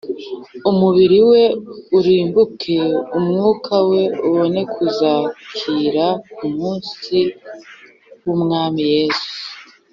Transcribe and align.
umubiri 0.69 1.19
we 1.29 1.43
urimbuke, 1.97 2.77
umwuka 3.17 3.75
we 3.89 4.01
ubone 4.27 4.61
kuzakira 4.73 6.05
ku 6.35 6.45
munsi 6.57 7.17
w'Umwami 8.23 8.83
Yesu 8.95 9.33